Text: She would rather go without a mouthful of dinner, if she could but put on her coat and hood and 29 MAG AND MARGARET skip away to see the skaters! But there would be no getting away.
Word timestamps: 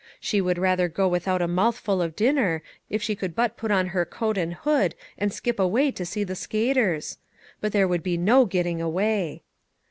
She 0.19 0.41
would 0.41 0.57
rather 0.57 0.87
go 0.89 1.07
without 1.07 1.43
a 1.43 1.47
mouthful 1.47 2.01
of 2.01 2.15
dinner, 2.15 2.63
if 2.89 3.03
she 3.03 3.13
could 3.15 3.35
but 3.35 3.55
put 3.55 3.69
on 3.69 3.89
her 3.93 4.03
coat 4.03 4.35
and 4.35 4.55
hood 4.55 4.95
and 5.15 5.29
29 5.29 5.29
MAG 5.29 5.29
AND 5.29 5.29
MARGARET 5.29 5.35
skip 5.35 5.59
away 5.59 5.91
to 5.91 6.05
see 6.07 6.23
the 6.23 6.35
skaters! 6.35 7.17
But 7.59 7.71
there 7.71 7.87
would 7.87 8.01
be 8.01 8.17
no 8.17 8.45
getting 8.45 8.81
away. 8.81 9.43